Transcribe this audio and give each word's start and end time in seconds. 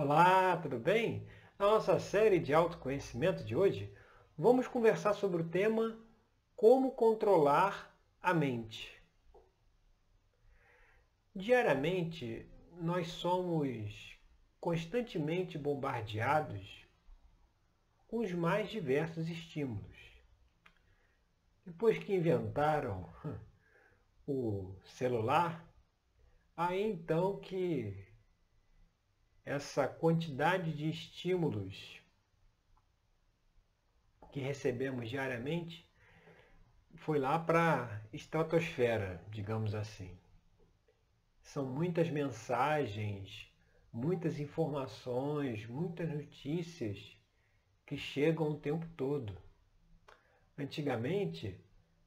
Olá, 0.00 0.56
tudo 0.58 0.78
bem? 0.78 1.26
Na 1.58 1.66
nossa 1.66 1.98
série 1.98 2.38
de 2.38 2.54
autoconhecimento 2.54 3.42
de 3.42 3.56
hoje, 3.56 3.92
vamos 4.36 4.68
conversar 4.68 5.12
sobre 5.12 5.42
o 5.42 5.48
tema 5.48 5.98
Como 6.54 6.92
controlar 6.92 7.92
a 8.22 8.32
mente. 8.32 8.96
Diariamente, 11.34 12.48
nós 12.80 13.08
somos 13.08 14.16
constantemente 14.60 15.58
bombardeados 15.58 16.86
com 18.06 18.18
os 18.18 18.30
mais 18.30 18.70
diversos 18.70 19.28
estímulos. 19.28 19.98
Depois 21.66 21.98
que 21.98 22.14
inventaram 22.14 23.12
o 24.28 24.76
celular, 24.84 25.68
aí 26.56 26.88
então 26.88 27.40
que 27.40 28.07
essa 29.48 29.88
quantidade 29.88 30.74
de 30.74 30.90
estímulos 30.90 32.02
que 34.30 34.40
recebemos 34.40 35.08
diariamente 35.08 35.88
foi 36.96 37.18
lá 37.18 37.38
para 37.38 37.84
a 37.84 38.00
estratosfera, 38.12 39.24
digamos 39.30 39.74
assim. 39.74 40.14
São 41.40 41.64
muitas 41.64 42.10
mensagens, 42.10 43.50
muitas 43.90 44.38
informações, 44.38 45.66
muitas 45.66 46.10
notícias 46.10 47.16
que 47.86 47.96
chegam 47.96 48.50
o 48.50 48.60
tempo 48.60 48.86
todo. 48.98 49.34
Antigamente, 50.58 51.58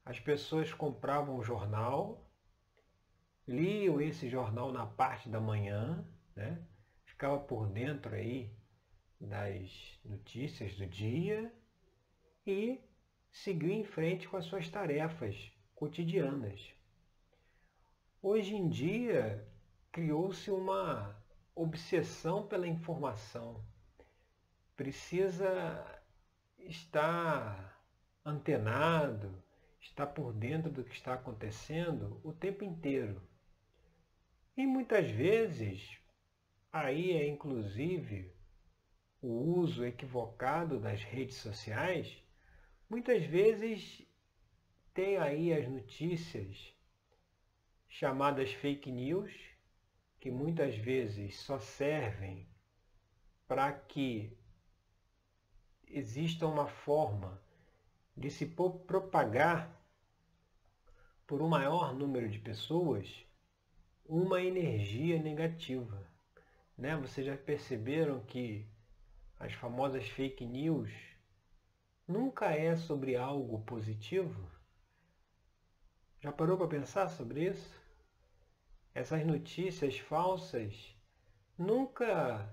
as 0.04 0.20
pessoas 0.20 0.72
compravam 0.72 1.38
um 1.38 1.42
jornal, 1.42 2.24
liam 3.48 4.00
esse 4.00 4.28
jornal 4.28 4.70
na 4.70 4.86
parte 4.86 5.28
da 5.28 5.40
manhã, 5.40 6.06
né? 6.36 6.64
Ficava 7.22 7.38
por 7.38 7.68
dentro 7.68 8.16
aí 8.16 8.50
das 9.20 9.96
notícias 10.04 10.74
do 10.74 10.84
dia 10.88 11.54
e 12.44 12.80
seguiu 13.30 13.70
em 13.70 13.84
frente 13.84 14.26
com 14.26 14.36
as 14.36 14.44
suas 14.46 14.68
tarefas 14.68 15.52
cotidianas. 15.72 16.74
Hoje 18.20 18.56
em 18.56 18.68
dia, 18.68 19.46
criou-se 19.92 20.50
uma 20.50 21.16
obsessão 21.54 22.44
pela 22.44 22.66
informação. 22.66 23.64
Precisa 24.76 26.02
estar 26.58 27.80
antenado, 28.24 29.32
estar 29.80 30.08
por 30.08 30.32
dentro 30.32 30.72
do 30.72 30.82
que 30.82 30.96
está 30.96 31.14
acontecendo 31.14 32.20
o 32.24 32.32
tempo 32.32 32.64
inteiro. 32.64 33.22
E 34.56 34.66
muitas 34.66 35.08
vezes 35.08 36.01
Aí 36.72 37.12
é 37.12 37.28
inclusive 37.28 38.32
o 39.20 39.28
uso 39.28 39.84
equivocado 39.84 40.80
das 40.80 41.02
redes 41.02 41.36
sociais, 41.36 42.16
muitas 42.88 43.22
vezes 43.26 44.02
tem 44.94 45.18
aí 45.18 45.52
as 45.52 45.68
notícias 45.68 46.74
chamadas 47.88 48.54
fake 48.54 48.90
news, 48.90 49.30
que 50.18 50.30
muitas 50.30 50.74
vezes 50.74 51.38
só 51.40 51.58
servem 51.58 52.48
para 53.46 53.70
que 53.70 54.34
exista 55.86 56.46
uma 56.46 56.66
forma 56.66 57.38
de 58.16 58.30
se 58.30 58.46
propagar 58.46 59.78
por 61.26 61.42
um 61.42 61.48
maior 61.48 61.94
número 61.94 62.30
de 62.30 62.38
pessoas 62.38 63.26
uma 64.06 64.42
energia 64.42 65.22
negativa. 65.22 66.11
Né? 66.76 66.96
Vocês 66.96 67.26
já 67.26 67.36
perceberam 67.36 68.20
que 68.20 68.66
as 69.38 69.52
famosas 69.54 70.08
fake 70.08 70.44
news 70.46 70.90
nunca 72.06 72.50
é 72.50 72.76
sobre 72.76 73.16
algo 73.16 73.60
positivo? 73.62 74.50
Já 76.20 76.30
parou 76.30 76.56
para 76.56 76.68
pensar 76.68 77.08
sobre 77.08 77.48
isso? 77.48 77.80
Essas 78.94 79.24
notícias 79.26 79.98
falsas 79.98 80.94
nunca 81.58 82.48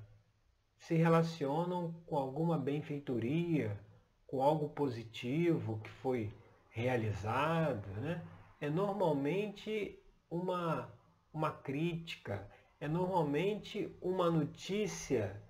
se 0.79 0.95
relacionam 0.95 1.93
com 2.05 2.17
alguma 2.17 2.57
benfeitoria, 2.57 3.77
com 4.25 4.41
algo 4.41 4.69
positivo 4.69 5.79
que 5.79 5.89
foi 5.89 6.33
realizado, 6.69 7.87
né? 8.01 8.25
É 8.61 8.69
normalmente 8.69 9.99
uma, 10.29 10.91
uma 11.33 11.51
crítica, 11.51 12.49
é 12.79 12.87
normalmente 12.87 13.93
uma 14.01 14.31
notícia 14.31 15.41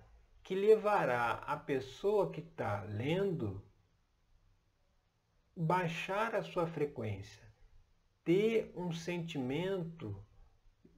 que 0.42 0.54
levará 0.54 1.34
a 1.46 1.56
pessoa 1.56 2.30
que 2.30 2.40
está 2.40 2.82
lendo 2.82 3.62
baixar 5.54 6.34
a 6.34 6.42
sua 6.42 6.66
frequência, 6.66 7.46
ter 8.24 8.72
um 8.74 8.92
sentimento 8.92 10.24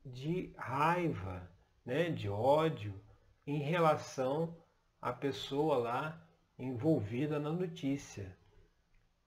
de 0.04 0.52
raiva, 0.56 1.50
né, 1.84 2.10
de 2.10 2.28
ódio 2.28 2.98
em 3.46 3.58
relação 3.58 4.56
à 5.00 5.12
pessoa 5.12 5.76
lá 5.76 6.28
envolvida 6.58 7.38
na 7.38 7.52
notícia. 7.52 8.36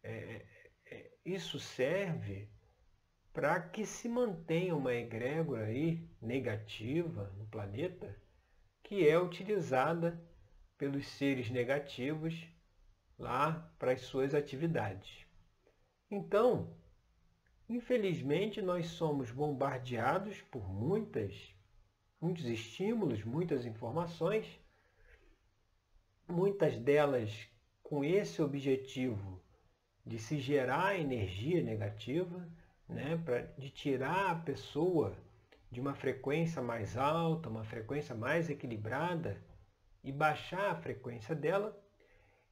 É, 0.02 0.46
é, 0.86 1.12
isso 1.26 1.60
serve 1.60 2.50
para 3.36 3.60
que 3.60 3.86
se 3.86 4.08
mantenha 4.08 4.74
uma 4.74 4.94
egrégora 4.94 5.66
aí 5.66 6.10
negativa 6.22 7.34
no 7.38 7.46
planeta, 7.48 8.18
que 8.82 9.06
é 9.06 9.20
utilizada 9.20 10.18
pelos 10.78 11.06
seres 11.06 11.50
negativos 11.50 12.48
lá 13.20 13.70
para 13.78 13.92
as 13.92 14.00
suas 14.04 14.34
atividades. 14.34 15.28
Então, 16.10 16.78
infelizmente, 17.68 18.62
nós 18.62 18.86
somos 18.86 19.30
bombardeados 19.32 20.42
por 20.44 20.70
muitas, 20.70 21.54
muitos 22.22 22.46
estímulos, 22.46 23.26
muitas 23.26 23.66
informações, 23.66 24.48
muitas 26.26 26.78
delas 26.78 27.50
com 27.84 28.02
esse 28.02 28.42
objetivo 28.42 29.44
de 30.06 30.20
se 30.20 30.40
gerar 30.40 30.98
energia 30.98 31.62
negativa, 31.62 32.50
né, 32.88 33.20
pra, 33.24 33.42
de 33.58 33.70
tirar 33.70 34.32
a 34.32 34.36
pessoa 34.36 35.16
de 35.72 35.80
uma 35.80 35.94
frequência 35.94 36.62
mais 36.62 36.96
alta, 36.96 37.50
uma 37.50 37.64
frequência 37.64 38.16
mais 38.16 38.50
equilibrada 38.50 39.42
e 40.04 40.12
baixar 40.12 40.72
a 40.72 40.76
frequência 40.76 41.36
dela. 41.36 41.78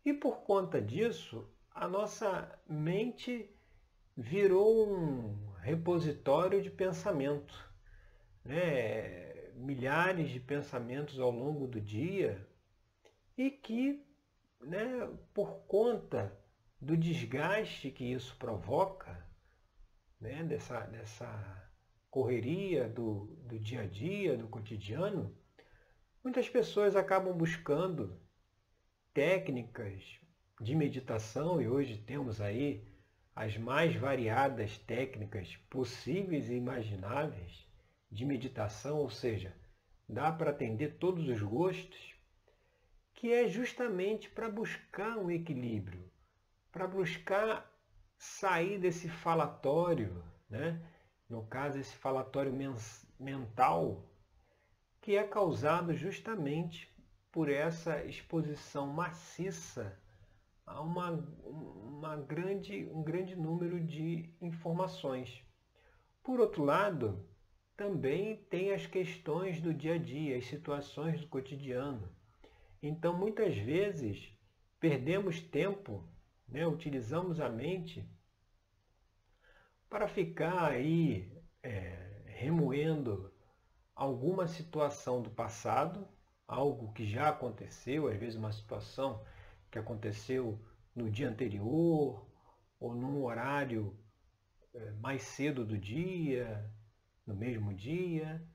E 0.03 0.13
por 0.13 0.41
conta 0.41 0.81
disso, 0.81 1.47
a 1.71 1.87
nossa 1.87 2.59
mente 2.67 3.49
virou 4.15 4.87
um 4.87 5.51
repositório 5.61 6.61
de 6.61 6.69
pensamento. 6.69 7.71
Né? 8.43 9.51
Milhares 9.55 10.29
de 10.29 10.39
pensamentos 10.39 11.19
ao 11.19 11.31
longo 11.31 11.67
do 11.67 11.79
dia 11.79 12.45
e 13.37 13.49
que, 13.49 14.05
né, 14.59 15.09
por 15.33 15.59
conta 15.67 16.37
do 16.81 16.97
desgaste 16.97 17.89
que 17.91 18.03
isso 18.03 18.35
provoca, 18.37 19.22
né, 20.23 20.41
dessa, 20.43 20.79
dessa 20.85 21.69
correria 22.09 22.87
do, 22.87 23.25
do 23.45 23.59
dia 23.59 23.81
a 23.81 23.85
dia, 23.85 24.37
do 24.37 24.47
cotidiano, 24.47 25.35
muitas 26.23 26.47
pessoas 26.47 26.95
acabam 26.95 27.35
buscando 27.37 28.17
técnicas 29.13 30.01
de 30.61 30.73
meditação 30.75 31.61
e 31.61 31.67
hoje 31.67 31.97
temos 31.97 32.39
aí 32.39 32.87
as 33.35 33.57
mais 33.57 33.95
variadas 33.95 34.77
técnicas 34.77 35.57
possíveis 35.69 36.49
e 36.49 36.53
imagináveis 36.53 37.67
de 38.09 38.25
meditação, 38.25 38.99
ou 38.99 39.09
seja, 39.09 39.53
dá 40.07 40.31
para 40.31 40.51
atender 40.51 40.97
todos 40.99 41.27
os 41.27 41.41
gostos, 41.41 42.15
que 43.13 43.33
é 43.33 43.47
justamente 43.47 44.29
para 44.29 44.49
buscar 44.49 45.17
um 45.17 45.29
equilíbrio, 45.29 46.09
para 46.71 46.87
buscar 46.87 47.72
sair 48.23 48.79
desse 48.79 49.09
falatório, 49.09 50.23
né? 50.49 50.81
no 51.29 51.45
caso 51.45 51.77
esse 51.77 51.93
falatório 51.95 52.53
mental, 53.19 54.09
que 55.01 55.17
é 55.17 55.27
causado 55.27 55.93
justamente 55.93 56.89
por 57.31 57.49
essa 57.49 58.01
exposição 58.05 58.87
maciça 58.87 59.99
a 60.65 60.79
uma, 60.79 61.11
uma 61.43 62.15
grande, 62.15 62.85
um 62.93 63.03
grande 63.03 63.35
número 63.35 63.77
de 63.83 64.33
informações. 64.41 65.43
Por 66.23 66.39
outro 66.39 66.63
lado, 66.63 67.27
também 67.75 68.37
tem 68.45 68.71
as 68.71 68.87
questões 68.87 69.59
do 69.59 69.73
dia 69.73 69.95
a 69.95 69.97
dia, 69.97 70.37
as 70.37 70.45
situações 70.45 71.19
do 71.19 71.27
cotidiano. 71.27 72.09
Então, 72.81 73.17
muitas 73.17 73.57
vezes, 73.57 74.31
perdemos 74.79 75.41
tempo 75.41 76.07
né, 76.53 76.67
utilizamos 76.67 77.39
a 77.39 77.49
mente 77.49 78.07
para 79.89 80.07
ficar 80.07 80.71
aí 80.71 81.35
é, 81.63 82.21
remoendo 82.27 83.33
alguma 83.95 84.47
situação 84.47 85.21
do 85.21 85.29
passado, 85.31 86.07
algo 86.47 86.93
que 86.93 87.05
já 87.05 87.29
aconteceu, 87.29 88.07
às 88.07 88.17
vezes 88.17 88.35
uma 88.35 88.51
situação 88.51 89.25
que 89.71 89.79
aconteceu 89.79 90.63
no 90.95 91.09
dia 91.09 91.27
anterior 91.27 92.27
ou 92.79 92.93
num 92.93 93.23
horário 93.23 93.97
eh, 94.73 94.91
mais 94.99 95.23
cedo 95.23 95.65
do 95.65 95.77
dia, 95.77 96.71
no 97.25 97.35
mesmo 97.35 97.73
dia. 97.73 98.45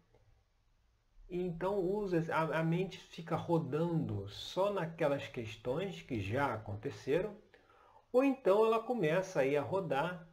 E 1.28 1.40
então 1.40 1.78
usa 1.78 2.24
a 2.34 2.62
mente 2.62 2.98
fica 2.98 3.36
rodando 3.36 4.28
só 4.28 4.72
naquelas 4.72 5.26
questões 5.28 6.02
que 6.02 6.20
já 6.20 6.54
aconteceram, 6.54 7.36
ou 8.12 8.24
então 8.24 8.64
ela 8.64 8.82
começa 8.82 9.40
aí 9.40 9.56
a 9.56 9.62
rodar 9.62 10.28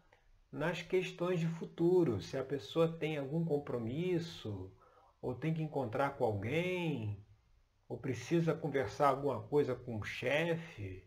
nas 0.51 0.81
questões 0.81 1.39
de 1.39 1.47
futuro, 1.47 2.21
se 2.21 2.37
a 2.37 2.43
pessoa 2.43 2.87
tem 2.87 3.17
algum 3.17 3.43
compromisso, 3.43 4.71
ou 5.21 5.35
tem 5.35 5.53
que 5.53 5.61
encontrar 5.61 6.17
com 6.17 6.23
alguém, 6.23 7.25
ou 7.87 7.97
precisa 7.97 8.53
conversar 8.53 9.09
alguma 9.09 9.41
coisa 9.43 9.75
com 9.75 9.97
o 9.97 10.03
chefe 10.03 11.05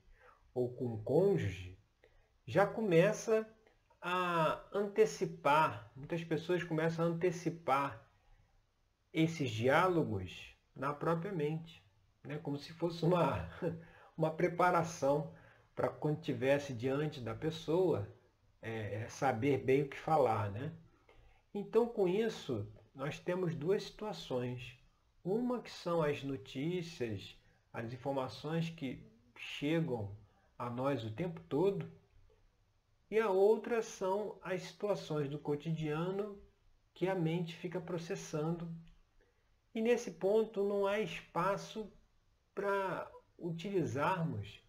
ou 0.52 0.74
com 0.74 0.94
o 0.94 1.02
cônjuge, 1.02 1.78
já 2.46 2.66
começa 2.66 3.48
a 4.00 4.64
antecipar, 4.72 5.90
muitas 5.96 6.22
pessoas 6.22 6.62
começam 6.62 7.04
a 7.04 7.08
antecipar 7.08 8.06
esses 9.12 9.50
diálogos 9.50 10.54
na 10.74 10.92
própria 10.92 11.32
mente, 11.32 11.84
né? 12.22 12.38
como 12.38 12.58
se 12.58 12.72
fosse 12.72 13.04
uma, 13.04 13.48
uma 14.16 14.30
preparação 14.30 15.34
para 15.78 15.88
quando 15.88 16.18
estivesse 16.18 16.72
diante 16.72 17.20
da 17.20 17.36
pessoa 17.36 18.12
é, 18.60 19.02
é, 19.02 19.08
saber 19.08 19.58
bem 19.58 19.82
o 19.82 19.88
que 19.88 19.96
falar. 19.96 20.50
Né? 20.50 20.72
Então, 21.54 21.86
com 21.86 22.08
isso, 22.08 22.66
nós 22.92 23.20
temos 23.20 23.54
duas 23.54 23.84
situações. 23.84 24.76
Uma 25.22 25.62
que 25.62 25.70
são 25.70 26.02
as 26.02 26.24
notícias, 26.24 27.38
as 27.72 27.92
informações 27.92 28.68
que 28.70 29.06
chegam 29.36 30.10
a 30.58 30.68
nós 30.68 31.04
o 31.04 31.12
tempo 31.12 31.40
todo, 31.48 31.88
e 33.08 33.16
a 33.16 33.30
outra 33.30 33.80
são 33.80 34.36
as 34.42 34.62
situações 34.62 35.28
do 35.30 35.38
cotidiano 35.38 36.42
que 36.92 37.06
a 37.08 37.14
mente 37.14 37.54
fica 37.54 37.80
processando. 37.80 38.68
E 39.72 39.80
nesse 39.80 40.10
ponto 40.10 40.64
não 40.64 40.88
há 40.88 40.98
espaço 40.98 41.88
para 42.52 43.08
utilizarmos 43.38 44.60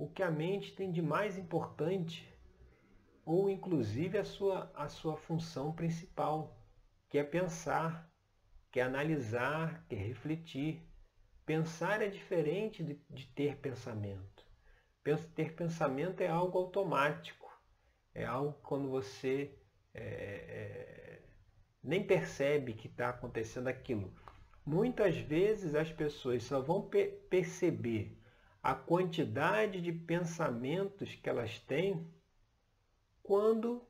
o 0.00 0.08
que 0.08 0.22
a 0.22 0.30
mente 0.30 0.74
tem 0.74 0.90
de 0.90 1.02
mais 1.02 1.36
importante 1.36 2.26
ou 3.22 3.50
inclusive 3.50 4.16
a 4.16 4.24
sua, 4.24 4.72
a 4.74 4.88
sua 4.88 5.14
função 5.14 5.72
principal, 5.74 6.58
que 7.06 7.18
é 7.18 7.22
pensar, 7.22 8.10
que 8.72 8.80
é 8.80 8.82
analisar, 8.82 9.84
que 9.86 9.94
é 9.94 9.98
refletir. 9.98 10.82
Pensar 11.44 12.00
é 12.00 12.08
diferente 12.08 12.82
de, 12.82 12.98
de 13.10 13.26
ter 13.26 13.58
pensamento. 13.58 14.42
Ter 15.34 15.52
pensamento 15.52 16.22
é 16.22 16.28
algo 16.28 16.58
automático, 16.58 17.52
é 18.14 18.24
algo 18.24 18.58
quando 18.62 18.88
você 18.88 19.54
é, 19.92 20.02
é, 20.02 21.22
nem 21.82 22.06
percebe 22.06 22.72
que 22.72 22.86
está 22.86 23.10
acontecendo 23.10 23.68
aquilo. 23.68 24.14
Muitas 24.64 25.16
vezes 25.18 25.74
as 25.74 25.92
pessoas 25.92 26.42
só 26.42 26.58
vão 26.58 26.88
per 26.88 27.26
perceber 27.28 28.19
a 28.62 28.74
quantidade 28.74 29.80
de 29.80 29.92
pensamentos 29.92 31.14
que 31.14 31.28
elas 31.28 31.58
têm 31.60 32.12
quando 33.22 33.86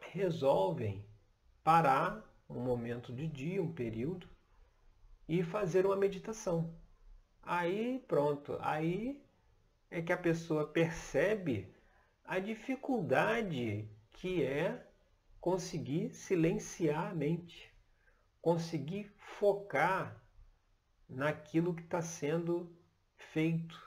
resolvem 0.00 1.06
parar 1.62 2.24
um 2.48 2.60
momento 2.60 3.12
de 3.12 3.26
dia, 3.26 3.62
um 3.62 3.72
período, 3.72 4.28
e 5.28 5.42
fazer 5.42 5.86
uma 5.86 5.96
meditação. 5.96 6.74
Aí 7.42 8.02
pronto, 8.08 8.56
aí 8.60 9.22
é 9.90 10.00
que 10.00 10.12
a 10.12 10.16
pessoa 10.16 10.66
percebe 10.66 11.72
a 12.24 12.38
dificuldade 12.38 13.88
que 14.12 14.42
é 14.42 14.86
conseguir 15.40 16.14
silenciar 16.14 17.10
a 17.10 17.14
mente, 17.14 17.72
conseguir 18.40 19.12
focar 19.38 20.22
naquilo 21.08 21.74
que 21.74 21.82
está 21.82 22.02
sendo 22.02 22.76
feito. 23.32 23.78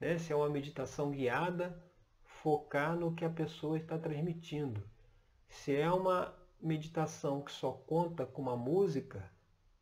Né? 0.00 0.18
Se 0.18 0.32
é 0.32 0.36
uma 0.36 0.48
meditação 0.48 1.10
guiada, 1.10 1.82
focar 2.24 2.96
no 2.96 3.14
que 3.14 3.24
a 3.24 3.30
pessoa 3.30 3.78
está 3.78 3.98
transmitindo. 3.98 4.82
Se 5.48 5.74
é 5.74 5.90
uma 5.90 6.36
meditação 6.60 7.42
que 7.42 7.52
só 7.52 7.72
conta 7.72 8.24
com 8.24 8.42
uma 8.42 8.56
música, 8.56 9.30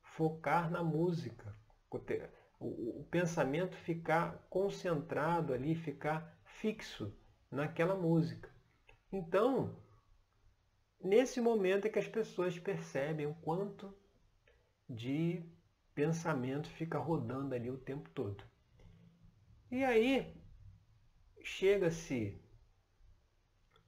focar 0.02 0.70
na 0.70 0.82
música. 0.82 1.55
O, 2.61 3.05
pensamento 3.11 3.75
ficar 3.76 4.47
concentrado 4.50 5.52
ali, 5.52 5.75
ficar 5.75 6.38
fixo 6.44 7.17
naquela 7.50 7.97
música. 7.97 8.55
Então, 9.11 9.76
nesse 11.02 11.41
momento 11.41 11.87
é 11.87 11.88
que 11.88 11.99
as 11.99 12.06
pessoas 12.06 12.58
percebem 12.58 13.26
o 13.26 13.35
quanto 13.35 13.93
de 14.88 15.43
pensamento 15.94 16.69
fica 16.69 16.99
rodando 16.99 17.55
ali 17.55 17.70
o 17.70 17.79
tempo 17.79 18.08
todo. 18.11 18.44
E 19.70 19.84
aí 19.84 20.34
chega-se 21.44 22.40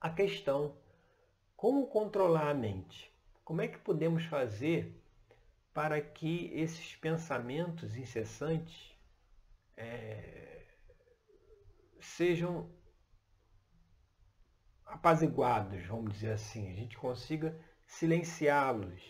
a 0.00 0.08
questão: 0.10 0.76
como 1.56 1.88
controlar 1.88 2.48
a 2.48 2.54
mente? 2.54 3.12
Como 3.44 3.60
é 3.60 3.68
que 3.68 3.78
podemos 3.78 4.24
fazer 4.24 5.02
para 5.74 6.00
que 6.00 6.52
esses 6.54 6.94
pensamentos 6.96 7.96
incessantes 7.96 8.96
é, 9.76 10.66
sejam 12.00 12.70
apaziguados, 14.84 15.84
vamos 15.86 16.12
dizer 16.12 16.32
assim, 16.32 16.70
a 16.70 16.74
gente 16.74 16.96
consiga 16.96 17.58
silenciá-los. 17.86 19.02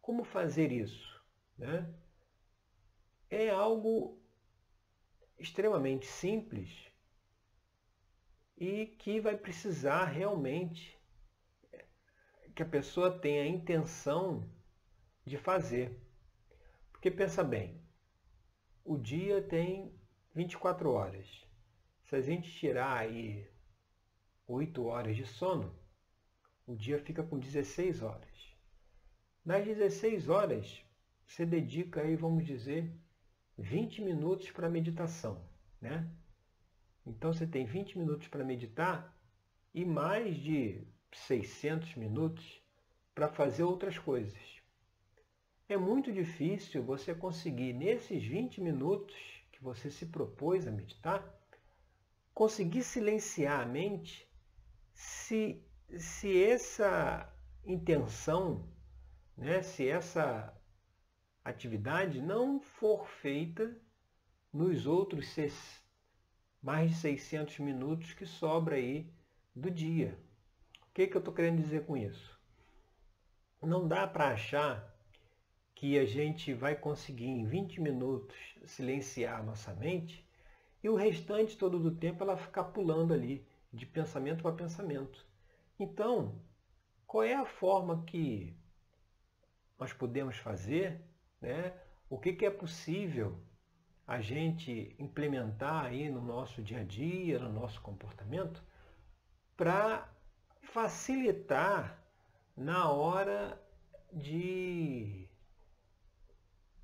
Como 0.00 0.24
fazer 0.24 0.72
isso? 0.72 1.22
Né? 1.58 1.92
É 3.28 3.50
algo 3.50 4.18
extremamente 5.38 6.06
simples 6.06 6.70
e 8.56 8.86
que 8.86 9.20
vai 9.20 9.36
precisar 9.36 10.04
realmente 10.04 10.98
que 12.54 12.62
a 12.62 12.66
pessoa 12.66 13.16
tenha 13.16 13.44
a 13.44 13.46
intenção 13.46 14.50
de 15.24 15.38
fazer. 15.38 15.96
Porque 16.90 17.10
pensa 17.10 17.44
bem, 17.44 17.80
o 18.84 18.98
dia 18.98 19.40
tem 19.40 19.96
24 20.34 20.90
horas. 20.90 21.46
Se 22.02 22.16
a 22.16 22.20
gente 22.20 22.50
tirar 22.50 22.96
aí 22.98 23.48
8 24.46 24.84
horas 24.84 25.16
de 25.16 25.24
sono, 25.24 25.78
o 26.66 26.74
dia 26.74 26.98
fica 26.98 27.22
com 27.22 27.38
16 27.38 28.02
horas. 28.02 28.56
Nas 29.44 29.64
16 29.64 30.28
horas, 30.28 30.82
você 31.26 31.46
dedica 31.46 32.00
aí, 32.00 32.16
vamos 32.16 32.44
dizer, 32.44 32.92
20 33.58 34.02
minutos 34.02 34.50
para 34.52 34.70
meditação, 34.70 35.44
né? 35.80 36.08
Então 37.04 37.32
você 37.32 37.46
tem 37.46 37.64
20 37.66 37.98
minutos 37.98 38.28
para 38.28 38.44
meditar 38.44 39.16
e 39.74 39.84
mais 39.84 40.36
de 40.36 40.86
600 41.12 41.96
minutos 41.96 42.62
para 43.14 43.28
fazer 43.28 43.64
outras 43.64 43.98
coisas. 43.98 44.38
É 45.68 45.76
muito 45.76 46.12
difícil 46.12 46.82
você 46.82 47.14
conseguir, 47.14 47.72
nesses 47.72 48.22
20 48.24 48.60
minutos 48.60 49.16
que 49.50 49.62
você 49.62 49.90
se 49.90 50.06
propôs 50.06 50.66
a 50.66 50.70
meditar, 50.70 51.22
conseguir 52.32 52.84
silenciar 52.84 53.60
a 53.60 53.66
mente 53.66 54.26
se, 54.94 55.60
se 55.98 56.42
essa 56.44 57.32
intenção, 57.64 58.68
né, 59.36 59.62
se 59.62 59.88
essa 59.88 60.57
atividade 61.50 62.20
não 62.20 62.60
for 62.60 63.08
feita 63.08 63.76
nos 64.52 64.86
outros 64.86 65.34
mais 66.62 66.90
de 66.90 66.96
600 66.96 67.58
minutos 67.58 68.12
que 68.12 68.26
sobra 68.26 68.76
aí 68.76 69.10
do 69.54 69.70
dia. 69.70 70.18
O 70.82 70.92
que, 70.94 71.06
que 71.06 71.16
eu 71.16 71.20
estou 71.20 71.34
querendo 71.34 71.62
dizer 71.62 71.84
com 71.84 71.96
isso? 71.96 72.38
Não 73.62 73.86
dá 73.86 74.06
para 74.06 74.28
achar 74.28 74.96
que 75.74 75.98
a 75.98 76.04
gente 76.04 76.52
vai 76.54 76.74
conseguir 76.74 77.28
em 77.28 77.44
20 77.44 77.80
minutos 77.80 78.36
silenciar 78.66 79.40
a 79.40 79.42
nossa 79.42 79.72
mente 79.74 80.26
e 80.82 80.88
o 80.88 80.96
restante 80.96 81.56
todo 81.56 81.78
do 81.78 81.94
tempo 81.94 82.22
ela 82.22 82.36
ficar 82.36 82.64
pulando 82.64 83.14
ali 83.14 83.46
de 83.72 83.86
pensamento 83.86 84.42
para 84.42 84.52
pensamento. 84.52 85.24
Então, 85.78 86.40
qual 87.06 87.22
é 87.22 87.34
a 87.34 87.46
forma 87.46 88.04
que 88.04 88.56
nós 89.78 89.92
podemos 89.92 90.36
fazer, 90.36 91.00
né? 91.40 91.72
o 92.08 92.18
que, 92.18 92.32
que 92.32 92.46
é 92.46 92.50
possível 92.50 93.38
a 94.06 94.20
gente 94.20 94.96
implementar 94.98 95.84
aí 95.84 96.10
no 96.10 96.22
nosso 96.22 96.62
dia 96.62 96.80
a 96.80 96.84
dia, 96.84 97.38
no 97.38 97.52
nosso 97.52 97.80
comportamento, 97.82 98.62
para 99.56 100.08
facilitar 100.62 102.02
na 102.56 102.90
hora 102.90 103.60
de 104.12 105.28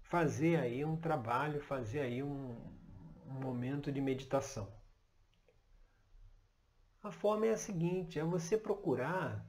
fazer 0.03 0.57
aí 0.57 0.85
um 0.85 0.97
trabalho, 0.97 1.61
fazer 1.63 2.01
aí 2.01 2.23
um, 2.23 2.55
um 3.27 3.41
momento 3.41 3.91
de 3.91 4.01
meditação. 4.01 4.71
A 7.03 7.11
forma 7.11 7.47
é 7.47 7.51
a 7.51 7.57
seguinte, 7.57 8.19
é 8.19 8.25
você 8.25 8.57
procurar, 8.57 9.45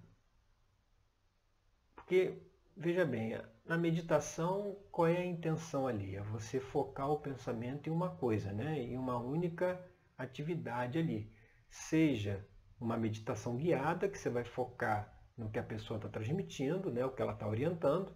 porque, 1.96 2.42
veja 2.76 3.06
bem, 3.06 3.34
na 3.66 3.78
meditação, 3.78 4.78
qual 4.92 5.08
é 5.08 5.18
a 5.18 5.26
intenção 5.26 5.88
ali? 5.88 6.16
É 6.16 6.22
você 6.22 6.60
focar 6.60 7.10
o 7.10 7.20
pensamento 7.20 7.88
em 7.90 7.92
uma 7.92 8.16
coisa, 8.16 8.52
né? 8.52 8.80
em 8.80 8.96
uma 8.96 9.18
única 9.18 9.84
atividade 10.18 11.00
ali. 11.00 11.32
Seja 11.70 12.48
uma 12.80 12.96
meditação 12.96 13.58
guiada, 13.58 14.08
que 14.08 14.18
você 14.18 14.30
vai 14.30 14.44
focar 14.44 15.12
no 15.36 15.50
que 15.50 15.58
a 15.58 15.64
pessoa 15.64 15.98
está 15.98 16.08
transmitindo, 16.08 16.92
né? 16.92 17.04
o 17.04 17.12
que 17.12 17.22
ela 17.22 17.34
está 17.34 17.48
orientando, 17.48 18.16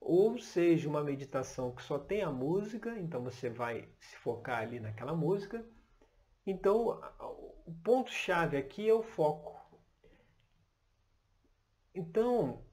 ou 0.00 0.38
seja 0.38 0.88
uma 0.88 1.02
meditação 1.02 1.74
que 1.74 1.82
só 1.82 1.98
tem 1.98 2.22
a 2.22 2.30
música, 2.30 2.96
então 2.98 3.22
você 3.24 3.50
vai 3.50 3.88
se 3.98 4.16
focar 4.18 4.60
ali 4.60 4.78
naquela 4.78 5.14
música. 5.14 5.66
Então, 6.46 7.00
o 7.66 7.74
ponto-chave 7.82 8.56
aqui 8.56 8.88
é 8.88 8.94
o 8.94 9.02
foco. 9.02 9.56
Então, 11.92 12.64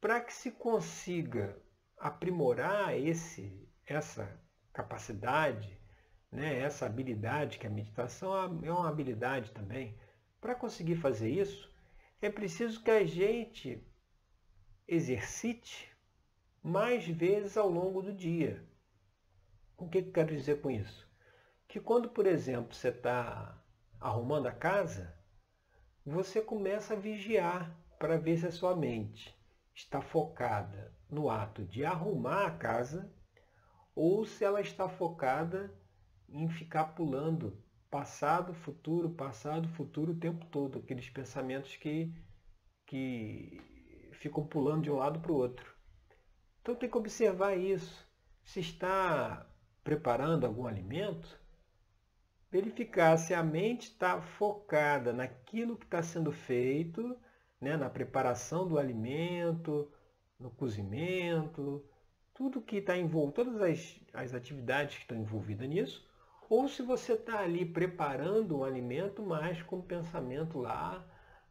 para 0.00 0.20
que 0.20 0.32
se 0.32 0.50
consiga 0.50 1.60
aprimorar 1.98 2.98
esse, 2.98 3.68
essa 3.84 4.40
capacidade, 4.72 5.78
né, 6.32 6.58
essa 6.60 6.86
habilidade, 6.86 7.58
que 7.58 7.66
a 7.66 7.70
meditação 7.70 8.34
é 8.64 8.72
uma 8.72 8.88
habilidade 8.88 9.50
também, 9.50 9.98
para 10.40 10.54
conseguir 10.54 10.96
fazer 10.96 11.28
isso, 11.28 11.70
é 12.22 12.30
preciso 12.30 12.82
que 12.82 12.90
a 12.90 13.04
gente 13.04 13.86
exercite 14.88 15.90
mais 16.62 17.06
vezes 17.06 17.56
ao 17.56 17.68
longo 17.68 18.00
do 18.00 18.12
dia. 18.12 18.66
O 19.76 19.88
que 19.88 19.98
eu 19.98 20.12
quero 20.12 20.34
dizer 20.34 20.60
com 20.60 20.70
isso? 20.70 21.08
Que 21.68 21.78
quando, 21.78 22.08
por 22.08 22.26
exemplo, 22.26 22.74
você 22.74 22.88
está 22.88 23.62
arrumando 24.00 24.46
a 24.46 24.52
casa, 24.52 25.14
você 26.04 26.40
começa 26.40 26.94
a 26.94 26.98
vigiar 26.98 27.78
para 27.98 28.16
ver 28.16 28.38
se 28.38 28.46
a 28.46 28.52
sua 28.52 28.74
mente 28.74 29.38
está 29.80 30.00
focada 30.00 30.94
no 31.08 31.30
ato 31.30 31.64
de 31.64 31.84
arrumar 31.84 32.46
a 32.46 32.50
casa 32.50 33.10
ou 33.94 34.24
se 34.24 34.44
ela 34.44 34.60
está 34.60 34.88
focada 34.88 35.74
em 36.28 36.48
ficar 36.48 36.94
pulando 36.94 37.58
passado, 37.90 38.54
futuro, 38.54 39.10
passado, 39.10 39.68
futuro 39.70 40.12
o 40.12 40.18
tempo 40.18 40.46
todo, 40.46 40.78
aqueles 40.78 41.08
pensamentos 41.10 41.74
que, 41.76 42.14
que 42.86 43.60
ficam 44.12 44.46
pulando 44.46 44.82
de 44.82 44.90
um 44.90 44.96
lado 44.96 45.18
para 45.18 45.32
o 45.32 45.36
outro. 45.36 45.74
Então 46.60 46.74
tem 46.74 46.88
que 46.88 46.98
observar 46.98 47.56
isso. 47.56 48.06
Se 48.44 48.60
está 48.60 49.46
preparando 49.82 50.46
algum 50.46 50.66
alimento, 50.66 51.40
verificar 52.50 53.16
se 53.16 53.32
a 53.32 53.42
mente 53.42 53.88
está 53.88 54.20
focada 54.20 55.12
naquilo 55.12 55.76
que 55.76 55.84
está 55.84 56.02
sendo 56.02 56.30
feito, 56.30 57.18
né, 57.60 57.76
na 57.76 57.90
preparação 57.90 58.66
do 58.66 58.78
alimento, 58.78 59.90
no 60.38 60.50
cozimento, 60.50 61.84
tudo 62.32 62.62
que 62.62 62.76
está 62.76 62.96
envolvido, 62.96 63.44
todas 63.44 63.60
as, 63.60 64.00
as 64.14 64.34
atividades 64.34 64.96
que 64.96 65.02
estão 65.02 65.18
envolvidas 65.18 65.68
nisso, 65.68 66.08
ou 66.48 66.68
se 66.68 66.82
você 66.82 67.12
está 67.12 67.40
ali 67.40 67.64
preparando 67.64 68.58
um 68.58 68.64
alimento, 68.64 69.22
mas 69.22 69.62
com 69.62 69.80
pensamento 69.80 70.58
lá 70.58 71.06